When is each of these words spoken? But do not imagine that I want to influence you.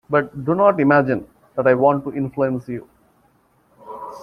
But 0.09 0.43
do 0.45 0.55
not 0.55 0.79
imagine 0.79 1.27
that 1.55 1.67
I 1.67 1.75
want 1.75 2.03
to 2.05 2.13
influence 2.15 2.67
you. 2.67 2.87